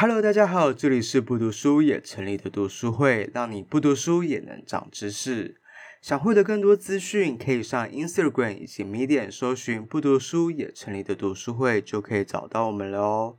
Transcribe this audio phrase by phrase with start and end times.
[0.00, 5.60] Hello，大家好，这里是不读书也成立的读书会，让你不读书也能长知识。
[6.00, 13.36] 想获得更多资讯，可以上 Instagram 以及 Medium 搜寻“不读书也成立的读书会”，就可以找到我们了哦。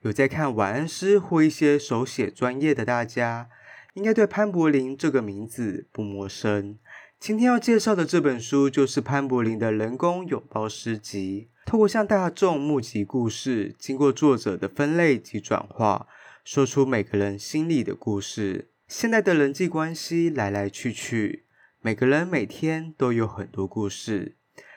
[0.00, 3.48] 有在看晚安诗或一些手写专业的大家，
[3.92, 6.76] 应该对潘柏林这个名字不陌生。
[7.20, 16.06] 今天要介绍的这本书就是潘柏林的《人工拥抱诗集》，透过向大众募集故事，经过作者的分类及转化，
[16.44, 18.70] 说出每个人心里的故事。
[18.86, 21.46] 现代的人际关系来来去去，
[21.80, 24.36] 每个人每天都有很多故事，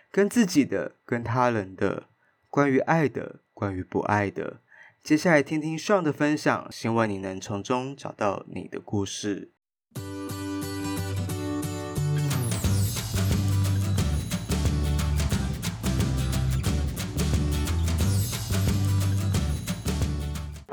[0.10, 2.08] 跟自己的、跟他人的，
[2.50, 4.62] 关于爱的、关于不爱的。
[5.04, 9.52] 接下来听听尚的分享，希望你能从中找到你的故事。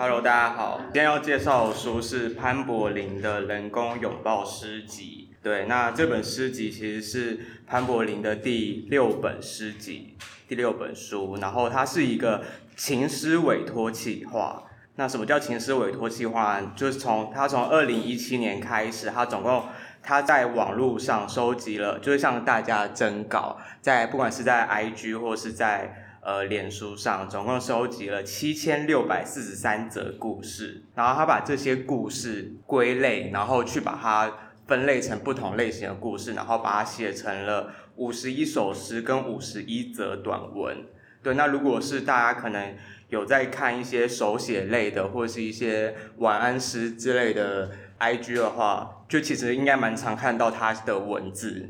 [0.06, 0.82] Hello，大家好。
[0.92, 5.30] 今天要介绍的书是潘柏林的《人工拥抱诗集》。
[5.42, 10.14] 对，那这本诗集其实是潘柏林的第六本诗集，
[10.46, 11.38] 第六本书。
[11.41, 12.42] 然后它是一个
[12.77, 14.64] 情诗委托企划。
[14.96, 16.61] 那什么叫情诗委托企划？
[16.77, 19.64] 就是从他从二零一七年开始，他总共
[20.02, 26.03] 他在网络上收集了，就是向大家征稿，在不管是在 IG 或是在。
[26.25, 34.33] 呃，脸书上总共收集了七千六百四十三则故事，然后他把这些故事归类，然后去把它
[34.67, 40.86] 分类成不同类型的故事，然后把它写成了五十一首诗跟五十一则短文。
[41.22, 42.75] 对，那如果是大家可能
[43.11, 51.69] 有在看一些手写类的，或是一些晚安诗之类的 IG 的话，就其实应该蛮常看到他的文字。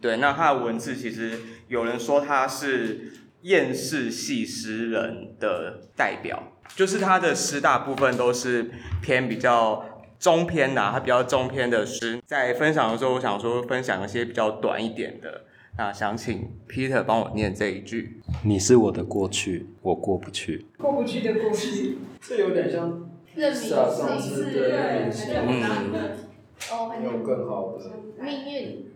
[0.00, 3.12] 对，那他的文字其实有人说他是。
[3.42, 6.42] 厌世系诗人的代表，
[6.74, 12.20] 就是他的诗大部分都是偏比较中篇呐、啊，他比较中篇的诗。
[12.26, 15.44] 在分享的时候，我想说分享一些比较短一点的。
[15.76, 20.66] 那想请 Peter 帮我念这一句：你是我的过去，我过不去。
[20.76, 25.62] 过不去的过去，这有点像上次的任性，嗯，
[26.72, 27.84] 哦，还有更好的
[28.20, 28.86] 命运。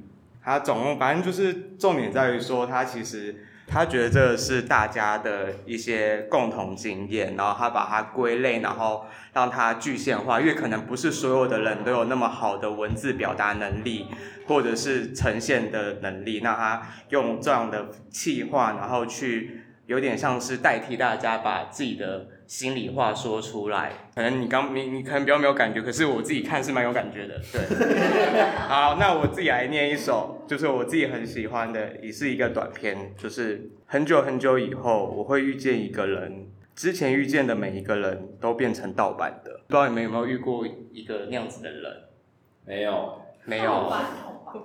[0.42, 3.46] 他总共反正就是重点在于说，他其实。
[3.66, 14.06] 他觉得这是大家的一些共同经验，然后他把它归类，然后让它具现化，因为可能不是所有的人都有那么好的文字表达能力，
[14.46, 22.26] 或者是呈现的能力，那他用这样的气话，然后去有点像是代替大家把自己的。
[22.52, 27.40] 心里话说出来，可能你刚你你可能比较没有感觉，可是我自己看是蛮有感觉的。
[27.50, 36.46] 对， 好，那我自己来念一首，就是我自己很喜欢的，也是一个短片，就是很久很久以后，我会遇见一个人，
[36.76, 39.50] 之前遇见的每一个人都变成盗版的。
[39.66, 42.02] 不知道你们有没有遇过一个那样子的人？
[42.66, 43.90] 没有，没有，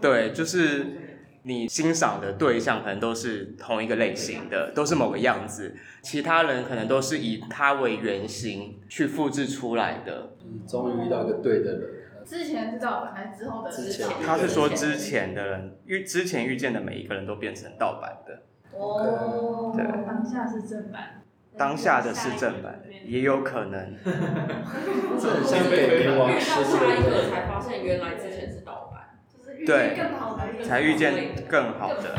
[0.02, 1.07] 对，就是。
[1.48, 10.32] 你欣赏的对象可能都是同一个类型的，都是某个样子，其他人可能都是以他为原型去复制出来的。
[10.44, 11.90] 嗯，终于遇到一个对的人。
[12.26, 13.72] 之前是盗版还是之后的？
[13.72, 14.06] 之前。
[14.22, 18.42] 他是说之前的人遇之前遇见的每一个人都变成盗版的。
[18.78, 19.72] 哦。
[19.74, 19.86] 对。
[20.06, 21.24] 当下是正版。
[21.58, 23.96] 当下的是正版，也有可能。
[25.18, 26.30] 这很像被冤枉。
[26.30, 28.16] 遇到下一个才发现原来。
[29.68, 30.00] 对，
[30.66, 32.16] 才遇见更好的，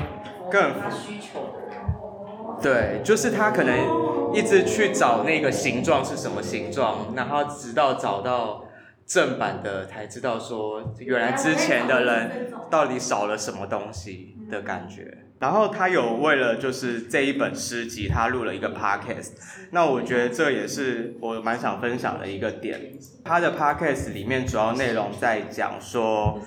[0.51, 2.63] 更需求的。
[2.63, 8.65] 对，就是他可能一直去找那个形状是什么形状，然后直到找到
[9.07, 15.25] 正版的，才知道说原来之前的人到底少了什么东西的感觉。
[15.39, 19.31] 然后他有为了就是这一本诗集，他录了一个 podcast。
[19.71, 22.93] 那我觉得这也是我蛮想分享的一个点。
[23.25, 26.39] 他的 podcast 里面主要内容在讲说。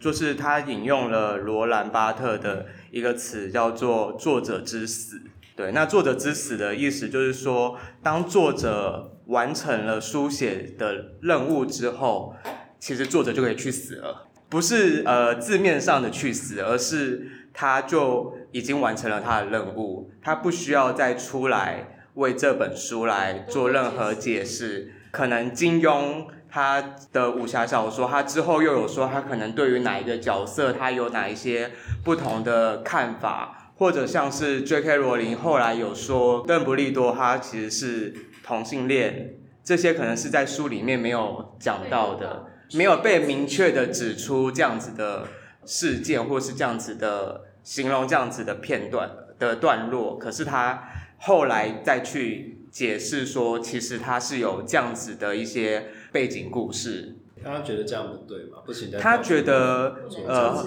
[0.00, 5.20] 就是他引用了罗兰巴特的一个词，叫做“作者之死”。
[5.54, 12.34] 对，那“作者之死”的意思就是说，当作者完成了书写的任务之后，
[12.78, 14.28] 其实作者就可以去死了。
[14.48, 24.94] 不是呃字面上的去死，而是他就已经完成了他的任务，他不需要再出来为这本书来做任何解释。
[25.10, 26.24] 可能金庸。
[26.50, 31.70] 他的武侠小说，他之后又有说他可能对于哪一个角色，他有哪一些
[32.02, 34.96] 不同的看法，或者像是 J.K.
[34.96, 45.28] 罗琳后来有说邓布利多他其实是同性恋，这些可能是在书里面没有讲到的，没有被明确的指出这样子的
[45.64, 50.82] 事件，或是这样子的形容这样子的片段的段落，可是他
[51.18, 52.56] 后来再去。
[52.70, 57.16] 解释说，其实他是有这样子的一些背景故事。
[57.42, 58.58] 他觉得这样不对吗？
[58.66, 58.90] 不行。
[59.00, 59.96] 他觉得，
[60.28, 60.62] 呃，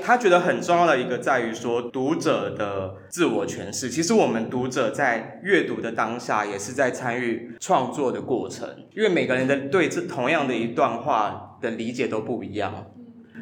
[0.00, 3.90] 他觉得很重要的一个在于说，读者的自我诠释。
[3.90, 12.86] 其实我们读者在阅读的当下，也是在参与创作的过程，因为每个人的对这同样的一段话的理解都不一样。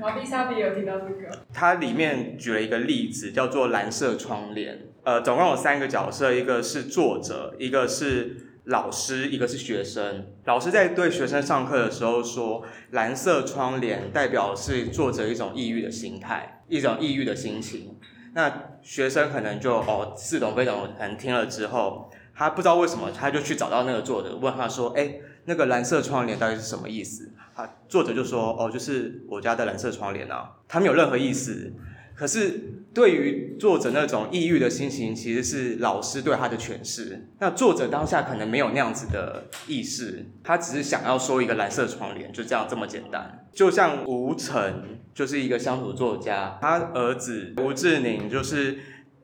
[0.01, 4.87] 瓦比萨比有提到这个，他里面举了一个例子，叫做蓝色窗帘。
[5.05, 8.47] 呃，总共有三个角色，一个是作者，一个是。
[8.65, 10.27] 老师，一个是学生。
[10.45, 12.63] 老师在对学生上课的时候说
[12.93, 17.99] ：“蓝色窗帘代表是作者一种抑郁的心态，一种抑郁的心情。”
[18.35, 25.15] 那学生可能就哦似懂非懂，可能听了之后，他不知道为什么，他就去找到那个作者，问他说：“哎，
[25.47, 31.73] 那个蓝色窗帘到底是什么意思？”啊，作者就说：“哦，就是我家的蓝色窗帘啊。”他没有任何意思。
[32.21, 37.31] 可是，对于作者那种抑郁的心情，其实是老师对他的诠释。
[37.39, 43.47] 那作者当下可能没有那样子的意识，他只是想要说一个蓝色窗帘，就这样这么简单。
[43.55, 48.79] 就像吴承就是一个乡土作家，他儿子吴志宁就是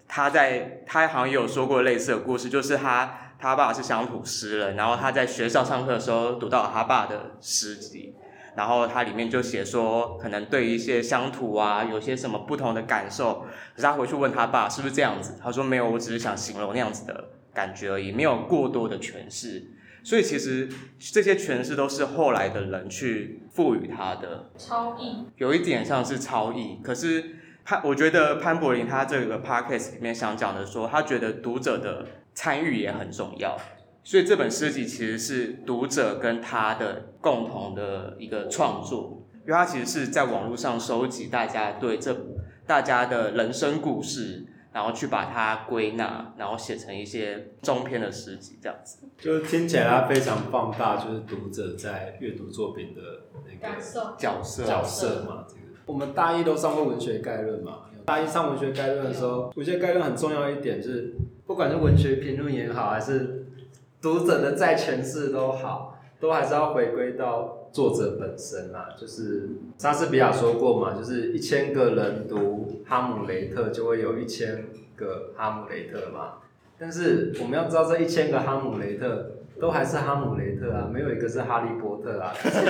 [0.09, 8.15] 他在他好像也有说过类似的故事，就是他他爸是乡土诗人，然后他在学校上课的时候读到了他爸的诗集。
[8.57, 13.47] 然后他里面就写说，可能对于一些乡土啊，有些什么不同的感受。
[13.75, 19.73] 可是他回去问他爸是不是这样子，他说没有，我只是想形容那样子的感觉而已，没有过多的诠释。
[20.03, 20.69] 所以其实
[20.99, 24.51] 这些诠释都是后来的人去赋予他的。
[24.57, 25.27] 超意。
[25.37, 33.59] 有一点像是超意，可是潘，我觉得潘柏林他这个 podcast 里面想讲的说，他觉得读者的参与也很重要。
[34.07, 42.17] 所以这本诗集其实是读者跟他的共同的一个创作，因为他其实是在网络上收集大家对这
[42.69, 49.09] 大家的人生故事，然后去把它归纳，然后写成一些中篇的诗集这样子。
[49.19, 53.01] 就听起来他非常放大，就是读者在阅读作品的
[53.45, 53.75] 那个
[54.17, 55.45] 角色角色嘛。
[55.49, 63.46] 这个我们大一都上过文学概论嘛，大一上文学概论的时候，文学概论很重要一点就是，不管是文学评论也好，还是
[64.03, 68.89] 读者的再诠释都好，都还是要回归到作者本身啊。
[68.97, 69.49] 就是
[69.79, 74.65] 莎士比亚说过嘛，就是一千个人读哈姆雷特，就会有一千
[74.95, 76.35] 个哈姆雷特嘛。
[76.79, 82.33] 但是我们要知道，这一千个哈姆雷特都还是哈姆雷特啊，没有一个是哈利波特啊。
[82.35, 82.61] 莎士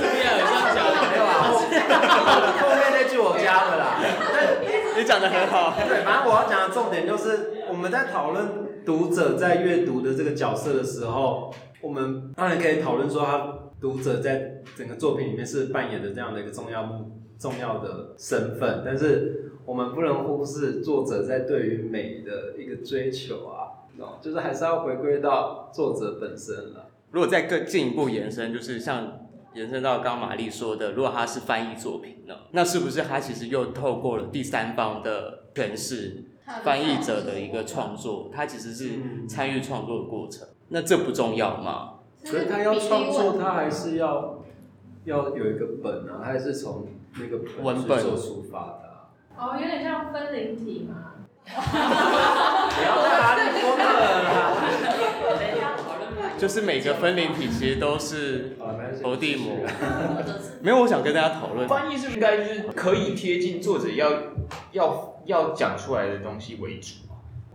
[0.00, 1.52] 比亚有这样讲没有啊？
[2.58, 4.00] 后面那句我加的啦。
[4.96, 5.76] 你讲的很好。
[5.86, 8.65] 对，反正我要讲的重点就是我们在讨论。
[8.86, 11.52] 读者在阅读的这个角色的时候，
[11.82, 23.82] 我们当然可以讨论说，他读者在整个作品里面是扮演的这样的一个重要目重要的身份，但是我们不能忽视作者在对于美的一个追求啊，
[24.22, 26.86] 就是还是要回归到作者本身了。
[27.10, 36.24] 如果再更进一步延伸，就是像延伸到刚刚玛丽说的，如果他是翻译作品呢，那是不是他其实又透过了第三方的诠释？
[36.62, 41.94] 翻译者的一个创作，他其实是参与创作的过程，那这不重要吗？
[42.22, 44.38] 可是他要创作，他还是要
[45.04, 46.86] 要有一个本啊，他还是从
[47.18, 49.08] 那个文本做出发的、啊。
[49.38, 51.12] 哦，有点像分灵体嘛。
[51.46, 51.52] 不
[52.82, 54.26] 要再哈利波特了。
[56.38, 58.56] 就是每个分灵体其实都是
[59.02, 59.58] 伏地魔。
[60.60, 61.68] 没有，我想跟大家讨论。
[61.68, 64.12] 翻译是不是应该就是可以贴近作者要
[64.72, 65.12] 要。
[65.26, 66.98] 要讲出来的东西为主，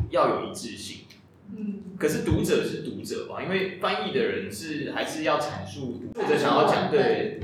[0.09, 1.05] 要有一致性。
[1.55, 3.41] 嗯，可是读者是读者吧？
[3.41, 6.91] 因为翻译的人是还是要阐述作者想要讲。
[6.91, 7.39] 对，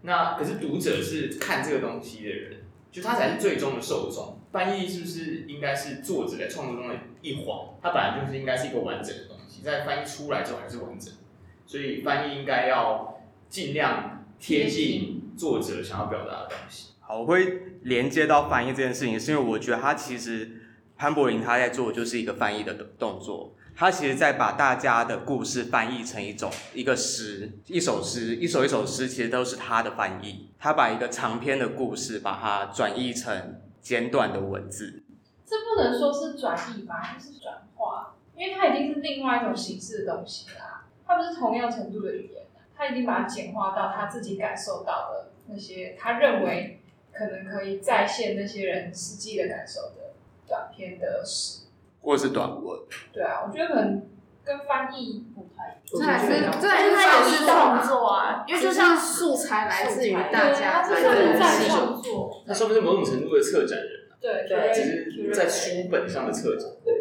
[0.00, 2.52] 那可是读者是看这个东西的人，
[2.90, 4.35] 就他才是最终的受众。
[4.52, 7.58] 翻译是不是应该是作者在创作中的一环？
[7.82, 11.12] 它本来就是应该是一个完整的东西，在翻译出来之后还是完整。
[11.66, 16.92] 所以翻译应该要尽量贴近作者想要表达的东西。
[17.00, 20.50] 好，我会连接到翻译这件事情，是因为我觉得他其实
[20.96, 30.48] 潘柏霖他在做就是一个翻译的动作，他其实在把大家的故事翻译成一种一个诗，一首诗，一首一首诗，其实都是他的翻译。
[30.58, 35.04] 他把一个长篇的故事，把它转译成简短的文字。
[35.44, 46.80] 这不能说是转译吧，还是转化，因为它已经是另外一种形式的东西啦，它不是同样程度的语言，他已经把它简化到他自己感受到的那些，他认为。
[47.18, 50.12] 可能可以再现那些人实际的感受的
[50.46, 51.64] 短篇的诗，
[52.02, 52.78] 或者是短文。
[53.10, 54.06] 对啊，我觉得可能
[54.46, 55.82] 跟翻译不太。
[55.84, 62.42] 这还是这还是他也是创作啊，因为就像素材来自于大家，他是在创作。
[62.46, 63.88] 他说不定某种程度的策展人。
[64.20, 64.72] 对对。
[64.72, 66.70] 只是在书本上的策展。
[66.84, 66.94] 对。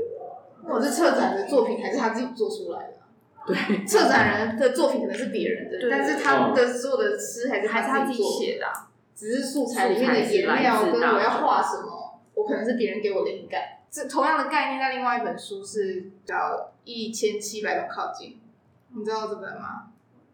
[0.67, 2.95] 我是策展的作品还是他自己做出来的？
[3.45, 8.65] 对， 策展人的作品可能是别人的，但是他的所有的诗还是他自己写的，
[9.15, 13.61] 只是素材里面的颜料跟我要画什么，我可能是别人给我灵感。
[13.95, 16.35] 这同样的概念在另外一本书是叫
[16.83, 18.31] 《一千七百种靠近》，
[18.93, 19.83] 你知道这本吗？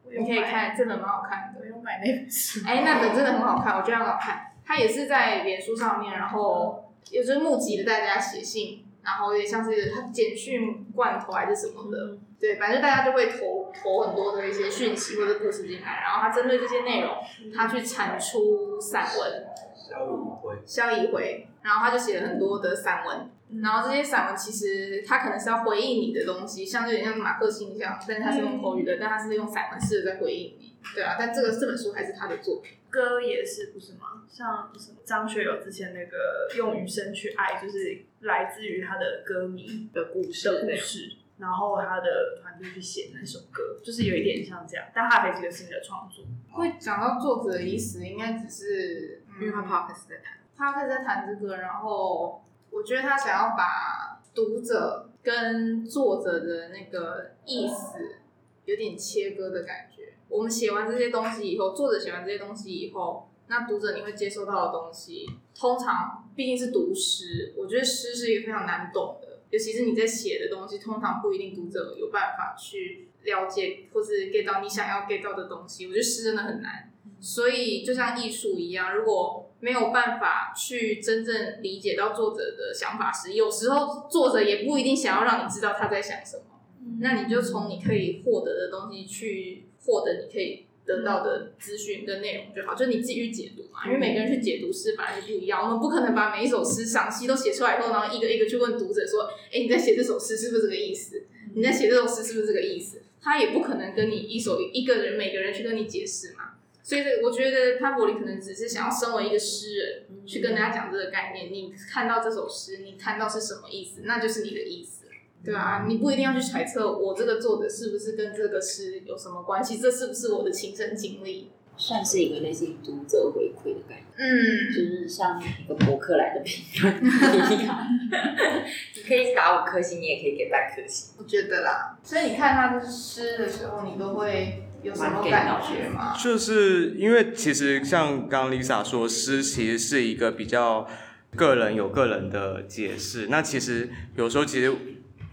[0.09, 1.59] 你可以看，这本蛮好看的。
[1.59, 2.61] 我有买那本书。
[2.65, 4.51] 哎，那本真的很好看，我觉得很好看。
[4.65, 17.15] 它也是在脸书上面，然后也就是募集的大家写信，然后也像是他简讯罐头还是什么的，嗯、对，反正大家就会投投很多的一些讯息或者故事进来，然后他针对这些内容，
[17.55, 19.45] 他去产出散文。
[19.75, 20.09] 萧以
[20.41, 20.55] 辉。
[20.65, 23.29] 萧以辉，然后他就写了很多的散文。
[23.61, 31.17] 然后这些散文其实他可能是要回应你的东西，像有点像马克信箱，但是他是用口语的，嗯、但他是用散文式的在回应你，对啊。
[31.19, 34.23] 但这个这本书还是他的作品，歌也是不是吗？
[34.29, 46.23] 像什么张学友之前那个用余生去爱，就是来自于他的歌迷的故事的故事，然后他的团队去写那首歌，就是有一点像这样，但他还是一个新的创作。
[46.51, 52.41] 会讲到作者的意思，应该只是因为他 Podcast 在谈，他开始在谈这个，然后。
[52.73, 58.15] 我觉得他想要把读者跟作者的那个意思
[58.63, 60.13] 有点切割的感觉。
[60.29, 75.87] 我们写完这些东西以后，作者写完这些东西以后，那读者你会接收到的东西，通常毕竟是读诗，我觉得诗是一个非常难懂的，尤其是你在写的东西，通常不一定读者有办法去了解或是 get 到你想要 get 到的东西。
[75.87, 76.89] 我觉得诗真的很难，
[77.21, 86.43] 所以就像艺术一样，如果没有办法去真正理解到作者的想法时，有时候作者也不一定想要让你知道他在想什么。
[86.83, 93.85] 嗯、那你就从你可以获得的东西去获得你可以得到的资讯跟内容就好，就你自己去解读嘛。
[93.85, 101.23] 因为每个人去解读诗本来就不一样，我们不可能把每一首诗赏析都写出来以后，然后一个一个去问读者说：“哎，你在写这首诗是不是这个意思？
[101.53, 106.55] 你在写这首诗是不是这个意思？”他也不可能跟你一首一个人每个人去跟你解释嘛。
[106.83, 111.51] 所以，我觉得潘柏林可能只是想要身为一个诗人，去跟大家讲这个概念。
[111.53, 115.05] 你看到这首诗，你看到是什么意思，那就是你的意思，
[115.45, 124.05] 对啊，你不一定要去揣测我这个作者是不是跟这个诗有什么关系，这是不是我的亲身经历，算是一个类似于读者回馈的概念。
[124.17, 127.77] 嗯，就是像一个博客来的评论一样，
[128.95, 131.13] 你可以打五颗星，你也可以给半颗星。
[131.19, 134.63] 我觉得啦，所以你看他的诗的时候，你都会。
[134.83, 136.13] 有什么感觉吗？
[136.17, 140.87] 就是因为其实像刚刚 Lisa 说，诗其实是一个比较
[141.35, 143.27] 个人有个人的解释。
[143.27, 144.73] 那其实有时候其实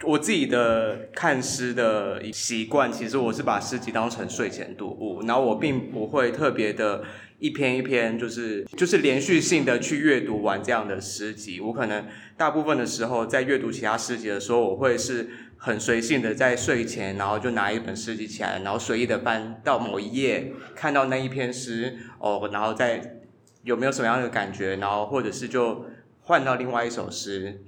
[0.05, 7.03] 我自己的看诗的习惯，其实我是把诗集当成睡前读物，然后我并不会特别的
[7.39, 11.61] 一篇一篇就是就是连续性的去阅读完这样的诗集。
[11.61, 15.29] 我可能大部分的时候在阅读其他诗集的时候，我会是。
[15.61, 23.19] 很随性的在睡前，然后就拿一本诗集起来，然后随意的翻到某一页，看到那一篇诗哦，然后再
[23.65, 25.85] 有没有什么样的感觉，然后或者是就
[26.23, 27.61] 换到另外一首诗，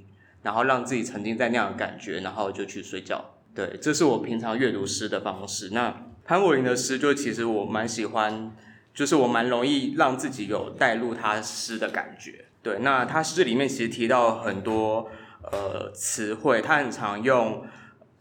[0.42, 3.24] 然后让自己沉浸在那样的感觉，然后就去睡觉。
[3.54, 5.70] 对，这是我平常阅读诗的方式。
[5.72, 8.52] 那潘柏林的诗，就其实我蛮喜欢，
[8.94, 12.44] 就是我蛮容易让自己有带入他诗的感觉。
[12.62, 15.10] 对，那他诗里面其实提到很多
[15.50, 17.64] 呃词汇，他很常用。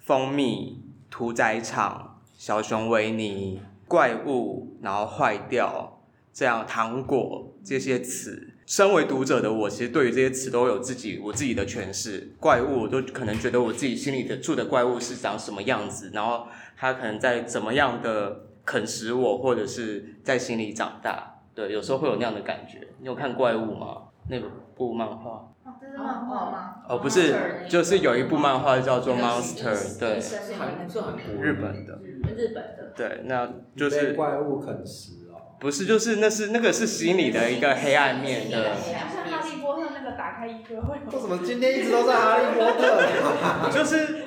[0.01, 6.01] 蜂蜜、屠宰场、小熊维尼、怪物，然后坏掉，
[6.33, 12.35] 这样糖果这些词，身为读者的我，其实对于这些词都有自己我自己的诠释。
[12.39, 16.45] 怪物，我都可能觉得我自己心里的住的怪物是长什么样子，然后
[16.77, 21.39] 他可能在怎么样的啃食我，或者是在心里长大。
[21.55, 22.87] 对，有时候会有那样的感觉。
[22.99, 24.03] 你有看怪物吗？
[24.29, 24.39] 那
[24.75, 25.51] 部漫画？
[25.81, 26.75] 这是漫画吗？
[26.87, 27.35] 哦，不是，
[27.67, 35.18] 就是有一部漫画叫做《Monster》，对，是韩国日本的，日本的，对，那就是怪物啃食哦。
[35.59, 38.75] 不是，就是那是那个是心理的一个黑暗面的。
[38.75, 40.99] 像哈利波特那个打开衣柜会。
[41.11, 43.03] 为什么今天一直都在哈利波特？
[43.69, 44.25] 就是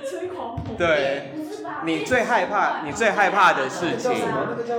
[0.76, 1.32] 对，
[1.84, 4.12] 你最害怕，你最害怕的事情。
[4.12, 4.74] 那个叫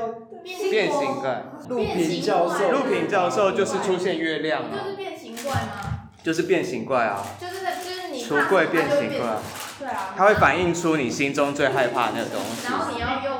[0.69, 1.43] 变形怪。
[1.69, 2.69] 陆平教授。
[2.71, 4.63] 陆平教授就是出现月亮。
[4.71, 6.09] 就是变形怪吗？
[6.23, 7.21] 就是变形怪啊！
[7.41, 9.39] 就是就是你橱柜变形怪，
[9.79, 12.65] 对啊，它会反映出你心中最害怕的那个东西。
[12.65, 13.32] 然后你要用？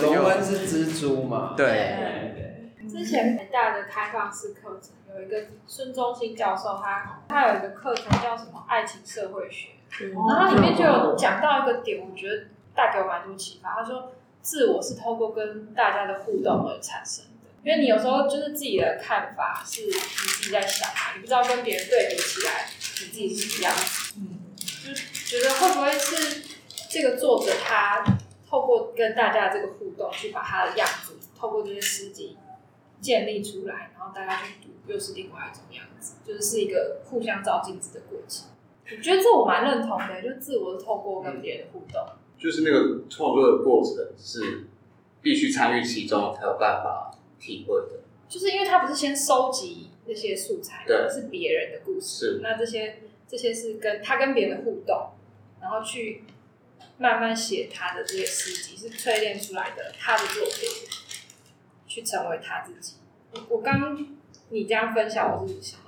[0.00, 1.54] 龙纹是蜘蛛嘛？
[1.56, 1.66] 对。
[1.66, 2.88] 对对。
[2.88, 9.68] 之前北大的开放式课程有一个孙中兴教授，他他有一个课程叫什么爱情社会学，
[10.12, 12.44] 然后它里面就有讲到一个点，我觉得
[12.74, 13.76] 带给我蛮多启发。
[13.76, 17.24] 他说，自我是透过跟大家的互动而产生。
[17.62, 22.66] 因为你有时候就是自己的看法是你自己在想嘛，你不知道跟别人对比起来，
[23.00, 24.14] 你自己是什么样子。
[24.18, 26.42] 嗯，就觉得会不会是
[26.90, 28.12] 这个作者他透
[28.92, 32.36] 过跟大家的这个互动，去把他的样子透过这些诗集
[33.00, 38.48] 建立出来，然后大家去读，又是另外一种样子，就是是一个互相照镜子的过程。
[38.84, 42.04] 我觉得这我蛮认同的，就自我透过跟别人互动，
[42.38, 44.66] 就是那个创作的过程是
[45.22, 48.00] 必须参与其中才有办法体会的。
[48.28, 55.10] 就是因为他不是先收集那些素材，对，是别人的故事，那这些这些是跟他跟别人的互动，
[55.60, 56.24] 然后去
[57.02, 60.68] 慢慢写他的这些诗集，是淬炼出来的他的作品，
[61.88, 62.94] 去成为他自己。
[63.34, 64.06] 我我刚
[64.50, 65.80] 你这样分享，我自己想。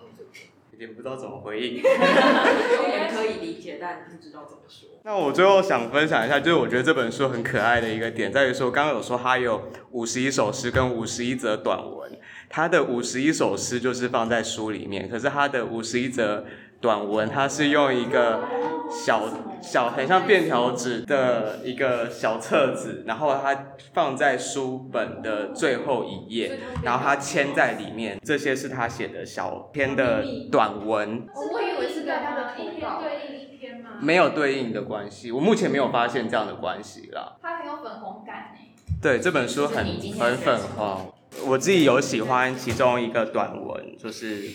[0.76, 4.88] 也不知道怎么回应，有点可以理解，但不知道怎么说。
[5.04, 12.18] 那我最后想分享一下，就是我觉得这本书很可爱的一个点，在于说，刚刚有说它有五十一首诗跟五十一则短文，
[12.50, 16.44] 它的五十一首诗就是放在书里面，可是它的五十一则
[16.80, 18.42] 短文，它是用一个
[18.90, 19.28] 小
[19.62, 28.18] 小很像便条纸的一个小册子，然后它放在书本的最后一页，然后它签在里面。
[28.22, 31.26] 这些是他写的小篇的短文。
[31.34, 33.90] 我以为是跟他的一篇对应一篇吗？
[34.00, 37.36] 没有对应的关系，我目前没有发现这样的关系啦。
[37.42, 38.74] 它很有粉红感诶。
[39.02, 39.84] 对，这本书很
[40.18, 41.12] 很粉红。
[41.46, 44.48] 我自己有喜欢其中一个短文，就是。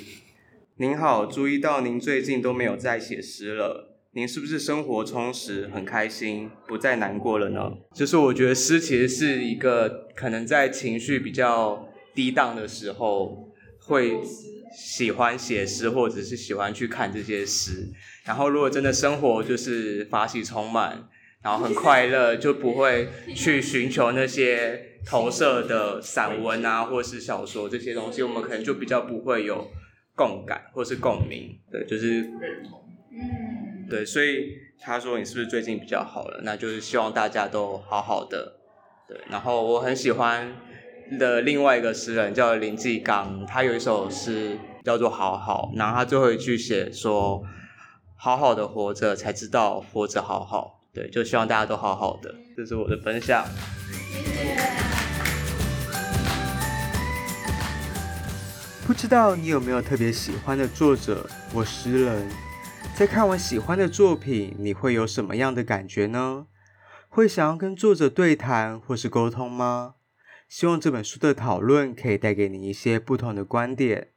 [0.82, 7.72] 您好，注意到您最近都没有在写诗了，您是不是生活充实，很开心，不再难过了呢？
[7.94, 13.50] 就是我觉得诗其实是一个可能在情绪比较低档的时候
[13.82, 14.20] 会
[14.76, 17.92] 喜欢写诗，或者是喜欢去看这些诗。
[18.26, 21.08] 然后如果真的生活就是法喜充满，
[21.44, 29.68] 然后很快乐，就不会去寻求那些投射的散文啊，或是小说这些东西，我们可能就比较不会有。
[30.16, 32.30] 共感或是共鸣，对，就是，
[33.90, 36.42] 对，所以他说你是不是最近比较好了？
[36.44, 38.58] 那就是希望大家都好好的，
[39.08, 39.20] 对。
[39.30, 40.56] 然后我很喜欢
[41.20, 47.44] 的另外一个诗人叫林继刚，他有一首诗叫做《好好》，然后他最后一句写说
[48.16, 53.46] ：“好好的活着，才知道活着好好。”对，就希望大家都好好的，这是我的分享。
[54.04, 54.60] 谢谢。
[58.88, 62.28] 不知道你有没有特别喜欢的作者或诗人？
[63.00, 66.48] 在看完喜欢的作品，你会有什么样的感觉呢？
[67.08, 69.94] 会想要跟作者对谈或是沟通吗？
[70.50, 74.10] 希望这本书的讨论可以带给你一些不同的观点。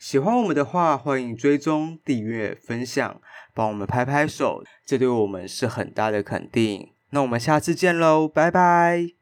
[0.00, 3.20] 喜欢我们的话，欢迎追踪、订阅、分享，
[3.54, 6.90] 帮我们拍拍手，这对我们是很大的肯定。
[7.10, 9.10] 那我们下次见喽，拜拜。